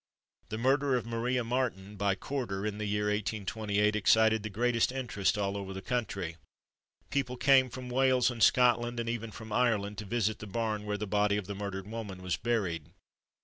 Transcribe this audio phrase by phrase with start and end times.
[0.49, 5.37] The murder of Maria Marten, by Corder, in the year 1828, excited the greatest interest
[5.37, 6.37] all over the country.
[7.11, 10.97] People came from Wales and Scotland, and even from Ireland, to visit the barn where
[10.97, 12.89] the body of the murdered woman was buried.